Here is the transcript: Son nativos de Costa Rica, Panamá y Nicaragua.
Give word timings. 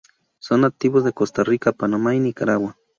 Son 0.39 0.61
nativos 0.61 1.03
de 1.03 1.13
Costa 1.13 1.43
Rica, 1.43 1.71
Panamá 1.73 2.15
y 2.15 2.19
Nicaragua. 2.19 2.75